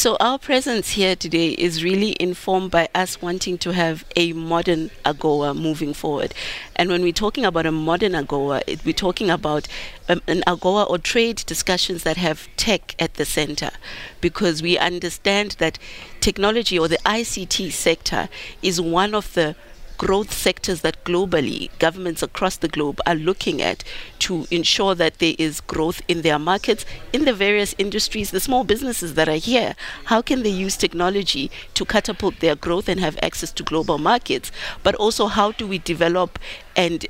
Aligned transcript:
So, 0.00 0.16
our 0.18 0.38
presence 0.38 0.92
here 0.92 1.14
today 1.14 1.50
is 1.50 1.84
really 1.84 2.16
informed 2.18 2.70
by 2.70 2.88
us 2.94 3.20
wanting 3.20 3.58
to 3.58 3.74
have 3.74 4.06
a 4.16 4.32
modern 4.32 4.88
AGOA 5.04 5.54
moving 5.54 5.92
forward. 5.92 6.32
And 6.74 6.88
when 6.88 7.02
we're 7.02 7.12
talking 7.12 7.44
about 7.44 7.66
a 7.66 7.70
modern 7.70 8.12
AGOA, 8.12 8.62
it, 8.66 8.82
we're 8.82 8.94
talking 8.94 9.28
about 9.28 9.68
um, 10.08 10.22
an 10.26 10.42
AGOA 10.46 10.88
or 10.88 10.96
trade 10.96 11.44
discussions 11.44 12.02
that 12.04 12.16
have 12.16 12.48
tech 12.56 12.94
at 12.98 13.12
the 13.16 13.26
center. 13.26 13.72
Because 14.22 14.62
we 14.62 14.78
understand 14.78 15.56
that 15.58 15.78
technology 16.20 16.78
or 16.78 16.88
the 16.88 16.96
ICT 17.04 17.70
sector 17.70 18.30
is 18.62 18.80
one 18.80 19.14
of 19.14 19.34
the 19.34 19.54
growth 20.00 20.32
sectors 20.32 20.80
that 20.80 21.04
globally 21.04 21.68
governments 21.78 22.22
across 22.22 22.56
the 22.56 22.68
globe 22.68 22.98
are 23.04 23.14
looking 23.14 23.60
at 23.60 23.84
to 24.18 24.46
ensure 24.50 24.94
that 24.94 25.18
there 25.18 25.34
is 25.38 25.60
growth 25.60 26.00
in 26.08 26.22
their 26.22 26.38
markets, 26.38 26.86
in 27.12 27.26
the 27.26 27.34
various 27.34 27.74
industries, 27.76 28.30
the 28.30 28.40
small 28.40 28.64
businesses 28.64 29.12
that 29.12 29.28
are 29.28 29.34
here. 29.34 29.76
How 30.06 30.22
can 30.22 30.42
they 30.42 30.48
use 30.48 30.78
technology 30.78 31.50
to 31.74 31.84
catapult 31.84 32.40
their 32.40 32.56
growth 32.56 32.88
and 32.88 32.98
have 32.98 33.18
access 33.22 33.52
to 33.52 33.62
global 33.62 33.98
markets? 33.98 34.50
But 34.82 34.94
also, 34.94 35.26
how 35.26 35.52
do 35.52 35.66
we 35.66 35.76
develop 35.76 36.38
and 36.80 37.06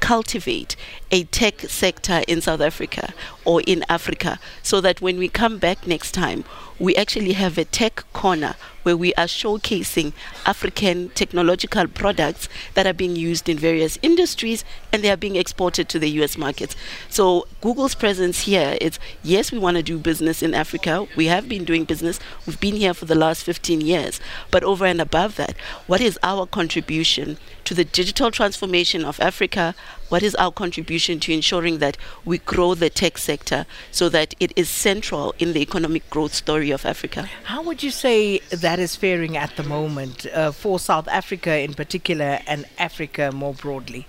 cultivate 0.00 0.76
a 1.10 1.24
tech 1.24 1.60
sector 1.60 2.22
in 2.28 2.42
South 2.42 2.60
Africa 2.60 3.14
or 3.46 3.62
in 3.62 3.82
Africa 3.88 4.38
so 4.62 4.82
that 4.82 5.00
when 5.00 5.16
we 5.16 5.28
come 5.28 5.56
back 5.56 5.86
next 5.86 6.12
time, 6.12 6.44
we 6.78 6.94
actually 6.94 7.32
have 7.32 7.56
a 7.56 7.64
tech 7.64 8.04
corner 8.12 8.54
where 8.82 8.96
we 8.98 9.14
are 9.14 9.24
showcasing 9.24 10.12
African 10.44 11.08
technological 11.10 11.86
products 11.86 12.50
that 12.74 12.86
are 12.86 12.92
being 12.92 13.16
used 13.16 13.48
in 13.48 13.56
various 13.56 13.98
industries 14.02 14.62
and 14.92 15.02
they 15.02 15.10
are 15.10 15.16
being 15.16 15.36
exported 15.36 15.88
to 15.88 15.98
the 15.98 16.10
US 16.20 16.36
markets. 16.36 16.76
So 17.08 17.46
Google's 17.62 17.94
presence 17.94 18.42
here 18.42 18.76
is 18.78 18.98
yes, 19.22 19.50
we 19.50 19.58
want 19.58 19.78
to 19.78 19.82
do 19.82 19.96
business 19.98 20.42
in 20.42 20.52
Africa. 20.52 21.06
We 21.16 21.26
have 21.26 21.48
been 21.48 21.64
doing 21.64 21.84
business. 21.84 22.20
We've 22.46 22.60
been 22.60 22.76
here 22.76 22.92
for 22.92 23.06
the 23.06 23.14
last 23.14 23.42
15 23.44 23.80
years. 23.80 24.20
But 24.50 24.64
over 24.64 24.84
and 24.84 25.00
above 25.00 25.36
that, 25.36 25.56
what 25.86 26.02
is 26.02 26.18
our 26.22 26.44
contribution 26.44 27.38
to 27.64 27.74
the 27.74 27.84
digital 27.84 28.30
transformation 28.30 29.04
of 29.04 29.20
Africa? 29.20 29.74
What 30.08 30.22
is 30.22 30.34
our 30.36 30.52
contribution 30.52 31.20
to 31.20 31.32
ensuring 31.32 31.78
that 31.78 31.96
we 32.24 32.38
grow 32.38 32.74
the 32.74 32.90
tech 32.90 33.18
sector 33.18 33.66
so 33.90 34.08
that 34.10 34.34
it 34.40 34.52
is 34.56 34.68
central 34.68 35.34
in 35.38 35.52
the 35.52 35.60
economic 35.60 36.08
growth 36.10 36.34
story 36.34 36.70
of 36.70 36.84
Africa? 36.84 37.28
How 37.44 37.62
would 37.62 37.82
you 37.82 37.90
say 37.90 38.38
that 38.50 38.78
is 38.78 38.96
faring 38.96 39.36
at 39.36 39.56
the 39.56 39.62
moment 39.62 40.26
uh, 40.26 40.52
for 40.52 40.78
South 40.78 41.08
Africa 41.08 41.58
in 41.58 41.74
particular 41.74 42.40
and 42.46 42.66
Africa 42.78 43.32
more 43.32 43.54
broadly? 43.54 44.06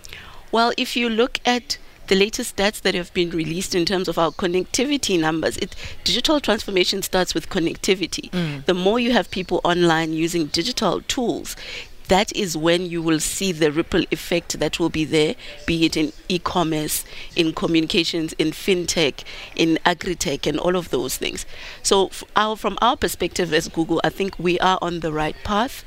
Well, 0.52 0.74
if 0.78 0.96
you 0.96 1.10
look 1.10 1.40
at 1.46 1.78
the 2.08 2.16
latest 2.16 2.56
stats 2.56 2.82
that 2.82 2.94
have 2.94 3.14
been 3.14 3.32
released 3.32 3.74
in 3.74 3.86
terms 3.86 4.08
of 4.08 4.18
our 4.18 4.32
connectivity 4.32 5.20
numbers, 5.20 5.58
it, 5.58 5.76
digital 6.04 6.40
transformation 6.40 7.02
starts 7.02 7.34
with 7.34 7.50
connectivity. 7.50 8.30
Mm. 8.30 8.66
The 8.66 8.74
more 8.74 9.00
you 9.00 9.12
have 9.12 9.32
people 9.32 9.62
online 9.64 10.14
using 10.14 10.46
digital 10.48 11.02
tools, 11.02 11.56
that 12.08 12.36
is 12.36 12.56
when 12.58 12.86
you 12.86 13.02
will 13.02 13.20
see 13.20 13.52
the 13.52 13.72
ripple 13.72 14.04
effect 14.12 14.60
that 14.60 14.80
will 14.80 14.90
be 14.90 15.06
there, 15.06 15.36
be 15.66 15.86
it 15.86 15.98
in 15.98 16.14
e 16.30 16.40
commerce, 16.40 17.06
in 17.36 17.54
communications, 17.54 18.34
in 18.34 18.52
fintech, 18.52 19.24
in 19.56 19.80
agri-tech, 19.86 20.46
and 20.46 20.60
all 20.60 20.76
of 20.76 20.90
those 20.90 21.18
things. 21.18 21.46
So, 21.84 22.12
our, 22.36 22.56
from 22.56 22.78
our 22.82 22.98
perspective 22.98 23.54
as 23.54 23.68
Google, 23.68 24.02
I 24.04 24.10
think 24.10 24.38
we 24.40 24.60
are 24.60 24.78
on 24.82 25.00
the 25.02 25.12
right 25.12 25.36
path 25.44 25.84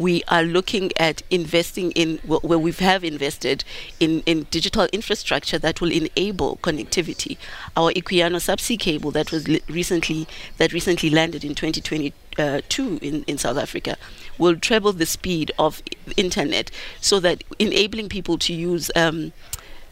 we 0.00 0.22
are 0.28 0.42
looking 0.42 0.90
at 0.96 1.22
investing 1.30 1.92
in 1.92 2.16
where 2.26 2.58
we 2.58 2.72
have 2.72 3.04
invested 3.04 3.62
in, 4.00 4.22
in 4.24 4.46
digital 4.50 4.86
infrastructure 4.94 5.58
that 5.58 5.80
will 5.82 5.92
enable 5.92 6.56
connectivity. 6.62 7.36
Our 7.76 7.92
Equiano 7.92 8.36
subsea 8.40 8.78
cable 8.78 9.10
that 9.10 9.30
was 9.30 9.46
recently 9.68 10.26
that 10.56 10.72
recently 10.72 11.10
landed 11.10 11.44
in 11.44 11.54
2022 11.54 12.98
in, 13.02 13.24
in 13.24 13.36
South 13.38 13.58
Africa 13.58 13.98
will 14.38 14.56
treble 14.56 14.94
the 14.94 15.04
speed 15.04 15.52
of 15.58 15.82
internet 16.16 16.70
so 17.02 17.20
that 17.20 17.44
enabling 17.58 18.08
people 18.08 18.38
to 18.38 18.54
use 18.54 18.90
um, 18.96 19.32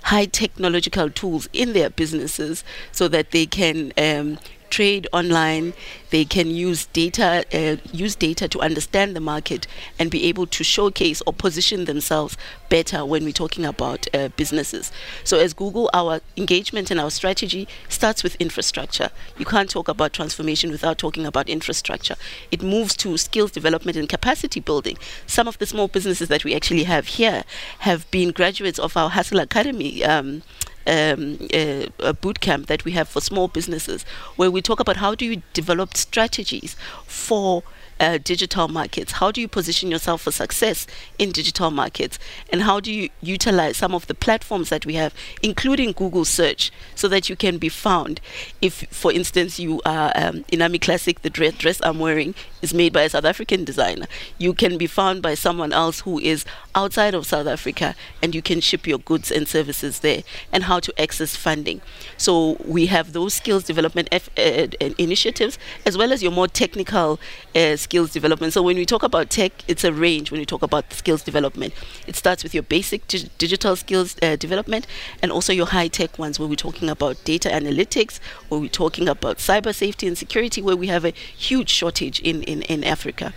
high 0.04 0.24
technological 0.24 1.10
tools 1.10 1.50
in 1.52 1.74
their 1.74 1.91
businesses 1.91 2.64
so 2.92 3.08
that 3.08 3.30
they 3.32 3.44
can 3.44 3.92
um, 3.98 4.38
trade 4.70 5.06
online 5.12 5.72
they 6.10 6.24
can 6.24 6.50
use 6.50 6.86
data 6.86 7.44
uh, 7.52 7.76
use 7.92 8.16
data 8.16 8.48
to 8.48 8.60
understand 8.60 9.14
the 9.14 9.20
market 9.20 9.66
and 9.98 10.10
be 10.10 10.24
able 10.24 10.46
to 10.46 10.64
showcase 10.64 11.22
or 11.26 11.32
position 11.32 11.84
themselves 11.84 12.36
better 12.68 13.04
when 13.04 13.24
we're 13.24 13.32
talking 13.32 13.64
about 13.64 14.06
uh, 14.14 14.28
businesses. 14.36 14.90
So 15.24 15.38
as 15.38 15.52
google 15.52 15.90
our 15.92 16.20
engagement 16.36 16.90
and 16.90 17.00
our 17.00 17.10
strategy 17.10 17.68
starts 17.88 18.22
with 18.22 18.36
infrastructure. 18.36 19.10
You 19.36 19.44
can't 19.44 19.70
talk 19.70 19.88
about 19.88 20.12
transformation 20.12 20.70
without 20.70 20.98
talking 20.98 21.26
about 21.26 21.48
infrastructure. 21.48 22.16
It 22.50 22.62
moves 22.62 22.96
to 22.98 23.16
skills 23.16 23.50
development 23.50 23.96
and 23.96 24.08
capacity 24.08 24.60
building. 24.60 24.98
Some 25.26 25.48
of 25.48 25.58
the 25.58 25.66
small 25.66 25.88
businesses 25.88 26.28
that 26.28 26.44
we 26.44 26.54
actually 26.54 26.84
have 26.84 27.06
here 27.08 27.44
have 27.80 28.10
been 28.10 28.30
graduates 28.30 28.78
of 28.78 28.96
our 28.96 29.10
hustle 29.10 29.40
academy 29.40 30.04
um, 30.04 30.42
um, 30.88 31.38
uh, 31.54 31.87
a 32.00 32.12
boot 32.12 32.41
camp 32.41 32.66
that 32.66 32.84
we 32.84 32.93
have 32.93 33.09
for 33.09 33.21
small 33.21 33.49
businesses, 33.49 34.03
where 34.37 34.50
we 34.50 34.62
talk 34.62 34.81
about 34.81 34.97
how 34.97 35.15
do 35.15 35.25
you 35.25 35.43
develop 35.53 35.97
strategies 35.97 36.76
for 37.06 37.62
uh, 38.00 38.19
digital 38.22 38.69
markets? 38.69 39.12
How 39.12 39.31
do 39.31 39.41
you 39.41 39.48
position 39.48 39.91
yourself 39.91 40.22
for 40.22 40.31
success 40.31 40.86
in 41.19 41.32
digital 41.32 41.70
markets? 41.70 42.19
And 42.53 42.62
how 42.62 42.81
do 42.81 42.92
you 42.92 43.10
utilize 43.20 43.76
some 43.76 43.94
of 43.94 44.06
the 44.06 44.14
platforms 44.14 44.69
that 44.70 44.86
we 44.86 44.94
have, 44.94 45.14
including 45.42 45.92
Google 45.92 46.25
search, 46.25 46.70
so 46.94 47.09
that 47.09 47.28
you 47.28 47.36
can 47.36 47.59
be 47.59 47.69
found? 47.69 48.20
If, 48.60 48.86
for 48.91 49.12
instance, 49.12 49.59
you 49.59 49.81
are 49.84 50.12
um, 50.14 50.44
in 50.48 50.62
Ami 50.62 50.78
Classic, 50.78 51.22
the 51.22 51.31
dress, 51.31 51.54
dress 51.54 51.81
I'm 51.82 51.98
wearing 51.98 52.34
is 52.62 52.72
made 52.72 52.92
by 52.92 53.03
a 53.03 53.09
South 53.09 53.25
African 53.25 53.64
designer. 53.64 54.06
You 54.38 54.54
can 54.54 54.78
be 54.78 54.86
found 54.86 55.22
by 55.22 55.34
someone 55.34 55.72
else 55.72 56.00
who 56.00 56.19
is 56.19 56.44
outside 56.75 57.15
of 57.15 57.26
South 57.26 57.47
Africa 57.47 57.94
and 58.22 58.34
you 58.34 58.42
can 58.42 58.60
ship 58.60 58.86
your 58.86 58.98
goods 58.98 59.30
and 59.30 59.48
services 59.48 60.00
there 60.00 60.22
and 60.53 60.65
how 60.65 60.80
to 60.80 61.00
access 61.00 61.34
funding. 61.36 61.80
So 62.16 62.56
we 62.65 62.86
have 62.86 63.12
those 63.12 63.34
skills 63.34 63.65
development 63.65 64.09
F- 64.12 64.30
uh, 64.38 64.69
uh, 64.80 64.91
initiatives 64.98 65.59
as 65.84 65.97
well 65.97 66.12
as 66.12 66.22
your 66.22 66.32
more 66.32 66.48
technical 66.48 67.19
uh, 67.54 67.76
skills 67.76 67.88
development. 67.88 68.53
So 68.53 68.62
when 68.62 68.76
we 68.76 68.87
talk 68.87 69.03
about 69.03 69.31
tech, 69.31 69.53
it's 69.66 69.84
a 69.84 69.93
range 69.93 70.31
when 70.31 70.41
we 70.41 70.44
talk 70.47 70.62
about 70.62 70.93
skills 70.93 71.22
development. 71.22 71.75
It 72.06 72.16
starts 72.16 72.43
with 72.43 72.54
your 72.54 72.62
basic 72.62 73.06
dig- 73.09 73.31
digital 73.38 73.76
skills 73.76 74.16
uh, 74.22 74.37
development 74.37 74.87
and 75.22 75.32
also 75.32 75.53
your 75.53 75.66
high 75.66 75.88
tech 75.88 76.19
ones 76.19 76.38
where 76.38 76.48
we're 76.48 76.54
talking 76.56 76.88
about 76.88 77.22
data 77.25 77.48
analytics, 77.48 78.21
where 78.48 78.60
we're 78.60 78.69
talking 78.69 79.09
about 79.09 79.38
cyber 79.38 79.75
safety 79.75 80.06
and 80.06 80.16
security, 80.16 80.62
where 80.62 80.77
we 80.77 80.87
have 80.88 81.04
a 81.04 81.10
huge 81.10 81.71
shortage 81.71 82.21
in, 82.21 82.43
in, 82.43 82.62
in 82.62 82.84
Africa. 82.84 83.32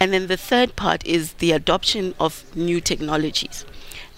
And 0.00 0.12
then 0.12 0.26
the 0.26 0.36
third 0.36 0.76
part 0.76 1.06
is 1.06 1.34
the 1.34 1.52
adoption 1.52 2.14
of 2.18 2.44
new 2.56 2.80
technologies. 2.80 3.64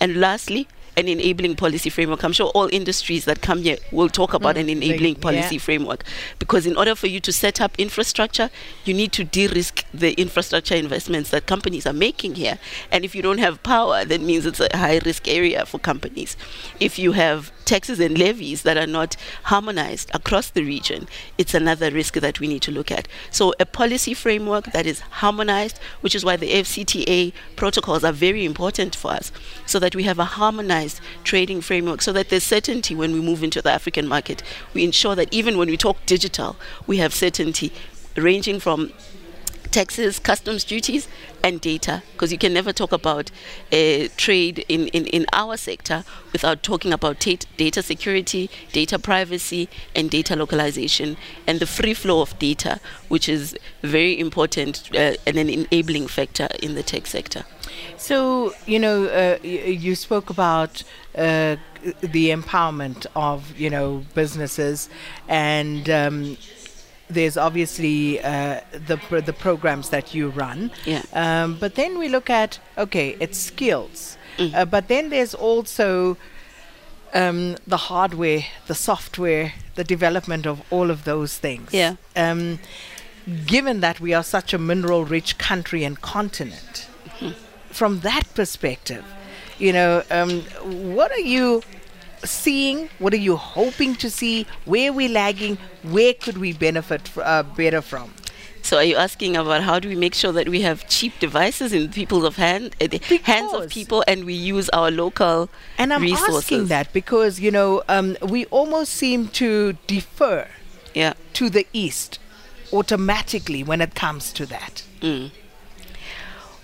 And 0.00 0.20
lastly, 0.20 0.69
an 0.96 1.08
enabling 1.08 1.56
policy 1.56 1.90
framework. 1.90 2.22
I'm 2.24 2.32
sure 2.32 2.46
all 2.48 2.68
industries 2.72 3.26
that 3.26 3.42
come 3.42 3.62
here 3.62 3.76
will 3.92 4.08
talk 4.08 4.32
about 4.32 4.56
Mm, 4.56 4.60
an 4.60 4.68
enabling 4.70 5.14
policy 5.16 5.56
yeah. 5.56 5.60
framework. 5.60 6.04
Because 6.38 6.66
in 6.66 6.76
order 6.76 6.94
for 6.94 7.06
you 7.06 7.20
to 7.20 7.32
set 7.32 7.60
up 7.60 7.72
infrastructure, 7.78 8.50
you 8.84 8.94
need 8.94 9.12
to 9.12 9.24
de 9.24 9.46
risk 9.48 9.84
the 9.92 10.12
infrastructure 10.14 10.74
investments 10.74 11.30
that 11.30 11.46
companies 11.46 11.86
are 11.86 11.92
making 11.92 12.36
here. 12.36 12.58
And 12.90 13.04
if 13.04 13.14
you 13.14 13.22
don't 13.22 13.38
have 13.38 13.62
power, 13.62 14.04
that 14.04 14.20
means 14.20 14.46
it's 14.46 14.60
a 14.60 14.68
high 14.74 15.00
risk 15.04 15.28
area 15.28 15.66
for 15.66 15.78
companies. 15.78 16.36
If 16.80 16.98
you 16.98 17.12
have 17.12 17.53
taxes 17.66 17.98
and 17.98 18.16
levies 18.16 18.62
that 18.62 18.76
are 18.76 18.86
not 18.86 19.16
harmonized 19.44 20.09
across 20.15 20.50
the 20.50 20.62
region, 20.62 21.09
it's 21.36 21.53
another 21.53 21.91
risk 21.91 22.15
that 22.15 22.41
we 22.41 22.47
need 22.47 22.62
to 22.62 22.71
look 22.71 22.91
at. 22.91 23.09
So, 23.30 23.53
a 23.59 23.66
policy 23.66 24.15
framework 24.15 24.72
that 24.72 24.86
is 24.86 25.00
harmonized, 25.00 25.78
which 26.00 26.15
is 26.15 26.24
why 26.24 26.36
the 26.36 26.53
AfCFTA 26.53 27.32
protocols 27.56 28.04
are 28.04 28.12
very 28.12 28.44
important 28.44 28.94
for 28.94 29.10
us, 29.10 29.32
so 29.66 29.78
that 29.80 29.97
we 29.97 30.04
have 30.04 30.21
a 30.21 30.24
harmonized 30.24 30.85
trading 31.24 31.60
framework, 31.60 32.03
so 32.03 32.12
that 32.12 32.28
there's 32.28 32.44
certainty 32.44 32.94
when 32.94 33.12
we 33.12 33.21
move 33.21 33.42
into 33.42 33.60
the 33.62 33.71
African 33.71 34.06
market. 34.06 34.42
We 34.74 34.84
ensure 34.84 35.15
that 35.15 35.33
even 35.33 35.59
when 35.59 35.68
we 35.68 35.77
talk 35.77 35.97
digital, 36.06 36.56
we 36.86 36.97
have 36.98 37.12
certainty 37.15 37.72
ranging 38.16 38.60
from 38.60 38.92
taxes, 39.71 40.18
customs 40.18 40.65
duties, 40.65 41.06
and 41.44 41.60
data, 41.60 42.03
because 42.12 42.33
you 42.33 42.38
can 42.38 42.53
never 42.54 42.72
talk 42.72 42.92
about 42.92 43.30
uh, 43.72 44.09
trade 44.16 44.65
in, 44.68 44.88
in, 44.88 45.06
in 45.06 45.27
our 45.33 45.56
sector 45.56 46.03
without 46.33 46.62
talking 46.62 46.92
about 46.92 47.21
tat- 47.21 47.47
data 47.56 47.83
security, 47.83 48.48
data 48.72 48.98
privacy, 48.98 49.68
and 49.94 50.10
data 50.10 50.34
localization, 50.34 51.16
and 51.47 51.60
the 51.60 51.66
free 51.66 51.94
flow 51.94 52.22
of 52.22 52.38
data, 52.38 52.80
which 53.09 53.28
is 53.28 53.54
very 53.83 54.18
important 54.18 54.88
uh, 54.94 55.15
and 55.27 55.36
an 55.36 55.50
enabling 55.50 56.06
factor 56.09 56.48
in 56.62 56.74
the 56.74 56.83
tech 56.83 57.06
sector. 57.06 57.44
So, 57.96 58.54
you 58.66 58.78
know, 58.78 59.04
uh, 59.06 59.38
y- 59.42 59.48
you 59.84 59.94
spoke 59.94 60.30
about 60.30 60.82
uh, 61.16 61.56
the 62.00 62.30
empowerment 62.30 63.06
of, 63.14 63.58
you 63.58 63.70
know, 63.70 64.04
businesses 64.14 64.88
and 65.28 65.88
um, 65.90 66.36
there's 67.08 67.36
obviously 67.36 68.20
uh, 68.20 68.60
the 68.72 68.96
pr- 68.96 69.20
the 69.20 69.32
programs 69.32 69.90
that 69.90 70.12
you 70.14 70.28
run. 70.28 70.70
Yeah. 70.84 71.02
Um, 71.12 71.56
but 71.60 71.76
then 71.76 71.98
we 71.98 72.08
look 72.08 72.28
at 72.28 72.58
okay, 72.76 73.16
it's 73.20 73.38
skills, 73.38 74.18
uh, 74.38 74.64
but 74.64 74.88
then 74.88 75.10
there's 75.10 75.32
also 75.34 76.16
um, 77.14 77.56
the 77.66 77.76
hardware, 77.76 78.44
the 78.66 78.74
software, 78.74 79.52
the 79.76 79.84
development 79.84 80.46
of 80.46 80.60
all 80.72 80.90
of 80.90 81.04
those 81.04 81.38
things. 81.38 81.72
Yeah. 81.72 81.94
Um, 82.16 82.58
given 83.46 83.80
that 83.80 84.00
we 84.00 84.12
are 84.12 84.24
such 84.24 84.52
a 84.52 84.58
mineral-rich 84.58 85.38
country 85.38 85.84
and 85.84 86.00
continent, 86.00 86.88
from 87.76 88.00
that 88.00 88.24
perspective, 88.34 89.04
you 89.58 89.72
know, 89.72 90.02
um, 90.10 90.42
what 90.98 91.10
are 91.12 91.26
you 91.36 91.62
seeing? 92.24 92.88
What 92.98 93.12
are 93.14 93.24
you 93.30 93.36
hoping 93.36 93.94
to 93.96 94.08
see? 94.10 94.46
Where 94.64 94.90
are 94.90 94.92
we 94.94 95.08
lagging? 95.08 95.58
Where 95.82 96.14
could 96.14 96.38
we 96.38 96.52
benefit 96.52 97.08
fr- 97.08 97.22
uh, 97.22 97.42
better 97.42 97.82
from? 97.82 98.12
So, 98.62 98.78
are 98.78 98.84
you 98.92 98.96
asking 98.96 99.36
about 99.36 99.62
how 99.62 99.78
do 99.78 99.88
we 99.88 99.94
make 99.94 100.14
sure 100.14 100.32
that 100.32 100.48
we 100.48 100.60
have 100.62 100.88
cheap 100.88 101.12
devices 101.20 101.72
in 101.72 101.88
people's 101.92 102.24
of 102.24 102.34
hand, 102.36 102.74
uh, 102.80 102.88
the 102.88 102.98
hands 103.22 103.52
of 103.52 103.70
people, 103.70 104.02
and 104.08 104.24
we 104.24 104.34
use 104.34 104.68
our 104.70 104.90
local 104.90 105.48
And 105.78 105.92
I'm 105.92 106.02
resources? 106.02 106.36
asking 106.44 106.66
that 106.66 106.92
because 106.92 107.38
you 107.38 107.52
know 107.52 107.82
um, 107.88 108.16
we 108.22 108.46
almost 108.46 108.92
seem 108.92 109.28
to 109.42 109.74
defer 109.86 110.48
Yeah. 110.94 111.12
to 111.34 111.48
the 111.48 111.64
east 111.72 112.18
automatically 112.72 113.62
when 113.62 113.80
it 113.80 113.94
comes 113.94 114.32
to 114.32 114.46
that. 114.46 114.82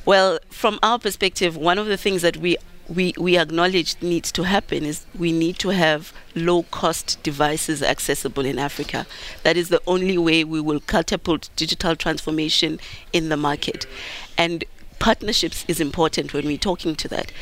Well, 0.05 0.41
from 0.51 0.79
our 0.83 0.99
perspective, 0.99 1.57
one 1.57 1.79
of 1.79 1.87
the 1.87 1.97
things 1.97 2.23
that 2.23 2.37
we 2.37 2.57
we, 2.89 3.15
we 3.17 3.39
acknowledge 3.39 3.95
needs 4.03 4.33
to 4.33 4.43
happen 4.43 4.85
is 4.85 5.07
we 5.17 5.31
need 5.33 5.59
to 5.61 5.69
have 5.71 6.13
low 6.35 6.65
cost 6.65 7.23
devices 7.23 7.83
accessible 7.83 8.45
in 8.45 8.59
Africa. 8.59 9.07
That 9.45 9.57
is 9.57 9.69
the 9.69 9.81
only 9.87 10.19
way 10.19 10.43
we 10.45 10.61
will 10.61 10.81
catapult 10.81 11.49
digital 11.55 11.95
transformation 11.95 12.81
in 13.13 13.29
the 13.29 13.37
market. 13.37 13.87
And 14.37 14.65
partnerships 14.99 15.65
is 15.69 15.81
important 15.81 16.35
when 16.35 16.45
we're 16.45 16.59
talking 16.59 16.97
to 16.97 17.09
that. 17.09 17.33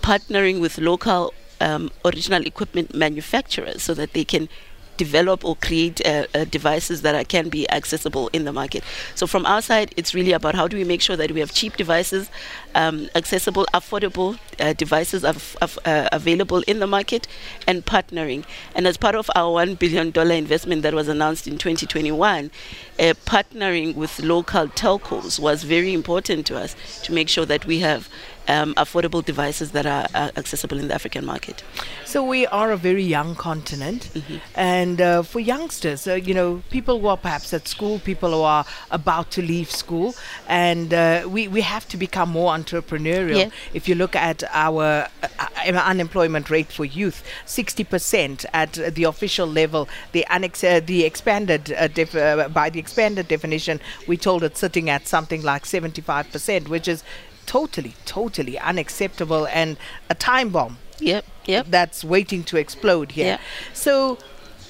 Partnering 0.00 0.60
with 0.60 0.78
local 0.78 1.34
um, 1.60 1.90
original 2.04 2.44
equipment 2.44 2.94
manufacturers 2.94 3.82
so 3.82 3.94
that 3.94 4.14
they 4.14 4.24
can 4.24 4.48
develop 4.96 5.44
or 5.44 5.56
create 5.56 6.04
uh, 6.06 6.26
uh, 6.34 6.44
devices 6.44 7.02
that 7.02 7.14
are, 7.14 7.24
can 7.24 7.48
be 7.48 7.68
accessible 7.70 8.28
in 8.32 8.44
the 8.44 8.52
market. 8.52 8.82
So 9.14 9.26
from 9.26 9.46
our 9.46 9.62
side, 9.62 9.92
it's 9.96 10.14
really 10.14 10.32
about 10.32 10.54
how 10.54 10.68
do 10.68 10.76
we 10.76 10.84
make 10.84 11.00
sure 11.00 11.16
that 11.16 11.30
we 11.32 11.40
have 11.40 11.52
cheap 11.52 11.76
devices, 11.76 12.30
um, 12.74 13.08
accessible, 13.14 13.66
affordable 13.72 14.38
uh, 14.60 14.72
devices 14.72 15.24
uh, 15.24 16.08
available 16.12 16.62
in 16.66 16.78
the 16.78 16.86
market, 16.86 17.26
and 17.66 17.84
partnering. 17.84 18.44
And 18.74 18.86
as 18.86 18.96
part 18.96 19.14
of 19.14 19.30
our 19.34 19.52
one 19.52 19.74
billion 19.74 20.10
dollar 20.10 20.34
investment 20.34 20.82
that 20.82 20.94
was 20.94 21.08
announced 21.08 21.46
in 21.46 21.58
2021, 21.58 22.50
uh, 22.98 23.02
partnering 23.26 23.94
with 23.94 24.20
local 24.20 24.68
telcos 24.68 25.38
was 25.38 25.64
very 25.64 25.92
important 25.92 26.46
to 26.46 26.56
us 26.56 26.74
to 27.02 27.12
make 27.12 27.28
sure 27.28 27.46
that 27.46 27.66
we 27.66 27.80
have 27.80 28.08
um, 28.48 28.74
affordable 28.74 29.24
devices 29.24 29.70
that 29.72 29.86
are 29.86 30.06
uh, 30.14 30.30
accessible 30.36 30.78
in 30.78 30.88
the 30.88 30.94
African 30.94 31.24
market. 31.24 31.62
So 32.04 32.22
we 32.22 32.46
are 32.46 32.72
a 32.72 32.76
very 32.76 33.04
young 33.04 33.34
continent, 33.34 34.10
Mm-hmm. 34.14 34.36
and 34.54 35.00
uh, 35.00 35.22
for 35.22 35.40
youngsters, 35.40 36.06
uh, 36.06 36.14
you 36.14 36.34
know, 36.34 36.62
people 36.70 37.00
who 37.00 37.08
are 37.08 37.16
perhaps 37.16 37.52
at 37.52 37.68
school, 37.68 37.98
people 37.98 38.30
who 38.30 38.42
are 38.42 38.64
about 38.90 39.30
to 39.32 39.42
leave 39.42 39.70
school, 39.70 40.14
and 40.48 40.94
uh, 40.94 41.26
we 41.28 41.48
we 41.48 41.60
have 41.60 41.86
to 41.88 41.96
become 41.96 42.30
more 42.30 42.52
entrepreneurial. 42.54 43.38
Yeah. 43.38 43.50
If 43.74 43.88
you 43.88 43.94
look 43.94 44.16
at 44.16 44.42
our 44.52 45.08
uh, 45.22 45.28
uh, 45.38 45.82
unemployment 45.84 46.50
rate 46.50 46.72
for 46.72 46.84
youth, 46.84 47.22
sixty 47.44 47.84
percent 47.84 48.44
at 48.52 48.78
uh, 48.78 48.90
the 48.90 49.04
official 49.04 49.46
level, 49.46 49.88
the 50.12 50.24
uh, 50.26 50.80
the 50.80 51.04
expanded 51.04 51.72
uh, 51.72 51.88
def- 51.88 52.14
uh, 52.14 52.48
by 52.48 52.70
the 52.70 52.78
expanded 52.78 53.28
definition, 53.28 53.80
we 54.06 54.16
told 54.16 54.42
it 54.42 54.56
sitting 54.56 54.90
at 54.90 55.06
something 55.06 55.42
like 55.42 55.66
seventy-five 55.66 56.30
percent, 56.32 56.68
which 56.68 56.88
is 56.88 57.02
totally, 57.46 57.94
totally 58.04 58.58
unacceptable 58.58 59.46
and 59.46 59.76
a 60.10 60.14
time 60.14 60.50
bomb 60.50 60.78
Yep, 60.98 61.24
yep. 61.46 61.66
that's 61.68 62.04
waiting 62.04 62.42
to 62.44 62.56
explode 62.56 63.12
here. 63.12 63.26
Yeah. 63.26 63.38
So, 63.72 64.18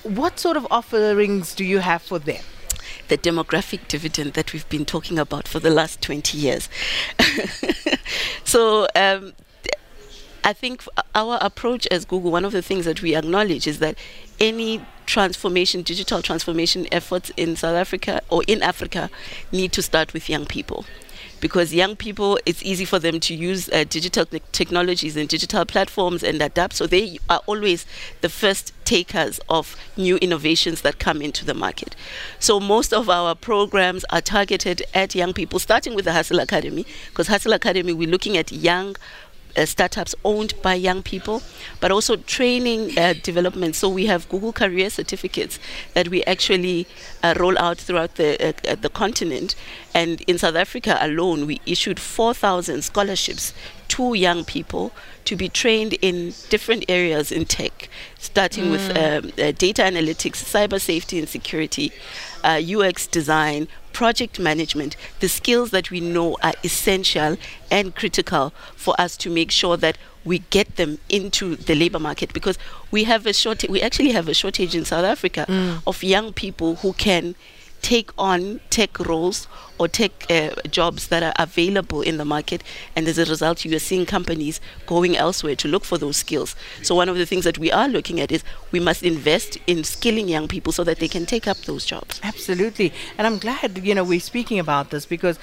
what 0.02 0.38
sort 0.38 0.56
of 0.56 0.67
offerings 0.70 1.55
do 1.55 1.64
you 1.64 1.78
have 1.78 2.02
for 2.02 2.19
them? 2.19 2.43
the 3.08 3.17
demographic 3.17 3.87
dividend 3.87 4.32
that 4.32 4.52
we've 4.52 4.69
been 4.69 4.84
talking 4.84 5.17
about 5.17 5.46
for 5.46 5.61
the 5.61 5.70
last 5.70 6.02
20 6.02 6.37
years. 6.37 6.69
so, 8.44 8.88
um, 8.96 9.32
I 10.43 10.52
think 10.52 10.84
our 11.14 11.38
approach 11.40 11.87
as 11.88 12.05
Google, 12.05 12.31
one 12.31 12.44
of 12.44 12.52
the 12.52 12.62
things 12.62 12.84
that 12.84 13.02
we 13.02 13.17
acknowledge 13.17 13.67
is 13.67 13.81
that 13.81 13.96
any 14.38 14.84
transformation, 15.06 15.82
digital 15.82 16.23
transformation 16.23 16.87
efforts 16.93 17.32
in 17.37 17.56
South 17.56 17.75
Africa 17.75 18.23
or 18.28 18.43
in 18.46 18.62
Africa 18.62 19.11
need 19.50 19.73
to 19.73 19.82
start 19.82 20.12
with 20.12 20.28
young 20.28 20.46
people. 20.46 20.84
Because 21.40 21.74
young 21.74 21.96
people, 21.96 22.38
it's 22.46 22.62
easy 22.62 22.84
for 22.84 22.98
them 22.98 23.20
to 23.20 23.34
use 23.34 23.68
uh, 23.70 23.84
digital 23.88 24.26
te- 24.26 24.40
technologies 24.52 25.16
and 25.16 25.28
digital 25.28 25.64
platforms 25.64 26.22
and 26.22 26.40
adapt. 26.40 26.74
So 26.74 26.86
they 26.86 27.18
are 27.28 27.42
always 27.46 27.86
the 28.20 28.28
first 28.28 28.72
takers 28.84 29.40
of 29.48 29.76
new 29.96 30.16
innovations 30.18 30.80
that 30.82 30.98
come 30.98 31.20
into 31.20 31.44
the 31.44 31.54
market. 31.54 31.94
So 32.38 32.60
most 32.60 32.94
of 32.94 33.10
our 33.10 33.34
programs 33.34 34.04
are 34.10 34.20
targeted 34.20 34.82
at 34.94 35.14
young 35.14 35.32
people, 35.32 35.58
starting 35.58 35.94
with 35.94 36.04
the 36.04 36.12
Hustle 36.12 36.40
Academy, 36.40 36.86
because 37.08 37.26
Hustle 37.26 37.52
Academy, 37.52 37.92
we're 37.92 38.08
looking 38.08 38.36
at 38.36 38.52
young 38.52 38.96
uh, 39.56 39.66
startups 39.66 40.14
owned 40.24 40.54
by 40.62 40.74
young 40.74 41.02
people, 41.02 41.42
but 41.80 41.90
also 41.90 42.16
training 42.16 42.96
uh, 42.98 43.14
development. 43.22 43.74
So 43.74 43.88
we 43.88 44.06
have 44.06 44.28
Google 44.28 44.52
Career 44.52 44.90
Certificates 44.90 45.58
that 45.94 46.08
we 46.08 46.22
actually 46.24 46.86
uh, 47.22 47.34
roll 47.38 47.58
out 47.58 47.78
throughout 47.78 48.16
the 48.16 48.48
uh, 48.48 48.52
uh, 48.72 48.74
the 48.74 48.88
continent. 48.88 49.54
And 49.94 50.20
in 50.22 50.38
South 50.38 50.56
Africa 50.56 50.98
alone, 51.00 51.46
we 51.46 51.60
issued 51.64 51.98
4,000 51.98 52.82
scholarships 52.82 53.54
to 53.88 54.14
young 54.14 54.44
people 54.44 54.92
to 55.24 55.36
be 55.36 55.48
trained 55.48 55.94
in 55.94 56.32
different 56.48 56.84
areas 56.88 57.32
in 57.32 57.44
tech, 57.44 57.88
starting 58.18 58.70
with 58.70 58.90
um, 58.96 59.32
uh, 59.38 59.52
data 59.52 59.82
analytics, 59.82 60.36
cyber 60.36 60.80
safety 60.80 61.18
and 61.18 61.28
security, 61.28 61.92
uh, 62.44 62.60
UX 62.64 63.06
design, 63.06 63.66
project 63.92 64.38
management, 64.38 64.96
the 65.20 65.28
skills 65.28 65.70
that 65.70 65.90
we 65.90 66.00
know 66.00 66.36
are 66.42 66.52
essential 66.62 67.36
and 67.70 67.94
critical 67.94 68.52
for 68.76 68.94
us 69.00 69.16
to 69.16 69.30
make 69.30 69.50
sure 69.50 69.76
that 69.76 69.96
we 70.24 70.40
get 70.50 70.76
them 70.76 70.98
into 71.08 71.56
the 71.56 71.74
labor 71.74 71.98
market 71.98 72.32
because 72.32 72.58
we 72.90 73.04
have 73.04 73.26
a 73.26 73.32
shortage 73.32 73.70
we 73.70 73.80
actually 73.80 74.11
have 74.11 74.28
a 74.28 74.34
shortage 74.34 74.75
in 74.75 74.84
South 74.84 75.04
Africa 75.04 75.46
of 75.87 76.02
young 76.02 76.32
people 76.32 76.75
who 76.76 76.92
can 76.94 77.37
take 77.83 78.11
on 78.18 78.61
tech 78.71 78.99
roles 78.99 79.47
or 79.78 79.88
tech 79.88 80.12
uh, 80.30 80.50
jobs 80.71 81.09
that 81.09 81.23
are 81.23 81.35
available 81.38 82.02
in 82.02 82.16
the 82.16 82.25
market 82.25 82.62
and 82.95 83.06
as 83.06 83.18
a 83.18 83.25
result 83.25 83.64
you 83.64 83.75
are 83.76 83.80
seeing 83.80 84.06
companies 84.06 84.61
going 84.87 85.16
elsewhere 85.16 85.54
to 85.56 85.68
look 85.68 85.85
for 85.85 85.99
those 85.99 86.16
skills. 86.16 86.56
So 86.83 86.95
one 86.95 87.09
of 87.09 87.16
the 87.16 87.26
things 87.26 87.45
that 87.45 87.59
we 87.59 87.71
are 87.71 87.88
looking 87.88 88.21
at 88.21 88.33
is 88.33 88.42
we 88.73 88.80
must 88.80 89.02
invest 89.02 89.59
in 89.66 89.85
skilling 89.85 90.28
young 90.28 90.49
people 90.49 90.73
so 90.73 90.85
that 90.85 90.99
they 90.99 91.09
can 91.09 91.26
take 91.26 91.47
up 91.47 91.59
those 91.59 91.85
jobs. 91.85 92.21
Absolutely, 92.23 92.92
and 93.18 93.26
I'm 93.26 93.38
glad 93.38 93.78
you 93.85 93.95
know 93.95 94.04
we're 94.04 94.21
speaking 94.21 94.59
about 94.59 94.90
this 94.90 95.06
because 95.06 95.38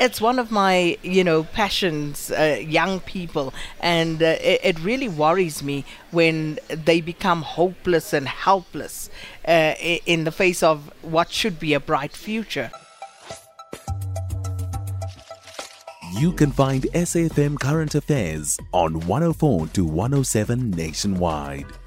it's 0.00 0.20
one 0.20 0.38
of 0.38 0.50
my 0.50 0.96
you 1.02 1.24
know 1.24 1.44
passions 1.44 2.30
uh, 2.30 2.58
young 2.60 3.00
people 3.00 3.52
and 3.80 4.22
uh, 4.22 4.36
it, 4.40 4.60
it 4.62 4.80
really 4.80 5.08
worries 5.08 5.62
me 5.62 5.84
when 6.10 6.58
they 6.68 7.00
become 7.00 7.42
hopeless 7.42 8.12
and 8.12 8.28
helpless 8.28 9.10
uh, 9.46 9.74
in 10.06 10.24
the 10.24 10.32
face 10.32 10.62
of 10.62 10.90
what 11.02 11.30
should 11.30 11.58
be 11.58 11.74
a 11.74 11.80
bright 11.80 12.12
future 12.12 12.70
You 16.18 16.32
can 16.32 16.50
find 16.50 16.84
SAFM 16.94 17.60
Current 17.60 17.94
Affairs 17.94 18.58
on 18.72 19.00
104 19.00 19.66
to 19.66 19.84
107 19.84 20.70
nationwide. 20.70 21.66